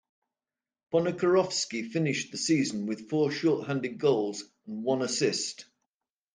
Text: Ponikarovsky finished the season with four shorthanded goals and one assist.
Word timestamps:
Ponikarovsky 0.91 1.83
finished 1.91 2.31
the 2.31 2.37
season 2.39 2.87
with 2.87 3.07
four 3.07 3.29
shorthanded 3.29 3.99
goals 3.99 4.43
and 4.65 4.83
one 4.83 5.03
assist. 5.03 5.65